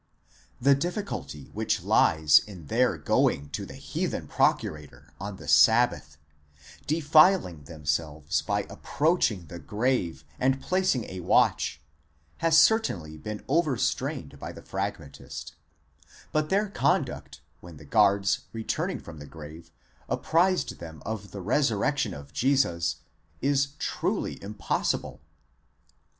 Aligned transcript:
The 0.59 0.73
difficulty 0.73 1.51
which 1.53 1.83
lies 1.83 2.39
in 2.39 2.65
their 2.73 2.97
going 2.97 3.49
to 3.49 3.67
the 3.67 3.75
heathen 3.75 4.27
procurator 4.27 5.13
on 5.21 5.35
the 5.35 5.47
Sabbath, 5.47 6.17
defiling 6.87 7.65
themselves 7.65 8.41
by 8.41 8.61
approaching 8.63 9.45
the 9.45 9.59
grave, 9.59 10.25
and 10.39 10.59
placing 10.59 11.03
a 11.05 11.19
watch, 11.19 11.83
has 12.37 12.57
certainly 12.57 13.15
been 13.15 13.43
overstrained 13.47 14.39
by 14.39 14.51
the 14.51 14.63
Fragmentist; 14.63 15.53
but 16.31 16.49
their 16.49 16.67
conduct, 16.67 17.41
when 17.59 17.77
the 17.77 17.85
guards, 17.85 18.45
returning 18.53 18.99
from 18.99 19.19
the 19.19 19.27
grave, 19.27 19.69
apprised 20.09 20.79
them 20.79 21.03
of 21.05 21.29
the 21.29 21.41
resurrection 21.41 22.15
of 22.15 22.33
Jesus, 22.33 22.95
is 23.39 23.73
truly 23.77 24.41
impossible. 24.41 25.21